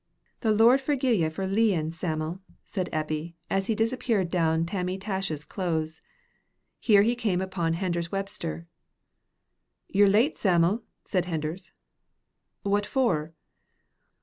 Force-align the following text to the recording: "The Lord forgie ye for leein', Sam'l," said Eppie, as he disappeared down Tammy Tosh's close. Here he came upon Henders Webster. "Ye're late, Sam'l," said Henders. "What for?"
"The 0.39 0.51
Lord 0.51 0.81
forgie 0.81 1.19
ye 1.21 1.29
for 1.29 1.45
leein', 1.45 1.91
Sam'l," 1.93 2.39
said 2.65 2.89
Eppie, 2.91 3.35
as 3.51 3.67
he 3.67 3.75
disappeared 3.75 4.31
down 4.31 4.65
Tammy 4.65 4.97
Tosh's 4.97 5.45
close. 5.45 6.01
Here 6.79 7.03
he 7.03 7.15
came 7.15 7.39
upon 7.39 7.73
Henders 7.73 8.11
Webster. 8.11 8.65
"Ye're 9.87 10.09
late, 10.09 10.39
Sam'l," 10.39 10.81
said 11.03 11.25
Henders. 11.25 11.71
"What 12.63 12.87
for?" 12.87 13.35